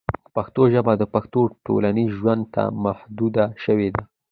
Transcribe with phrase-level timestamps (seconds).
[0.35, 4.03] پښتو ژبه د پښتنو ټولنیز ژوند ته محدوده شوې ده.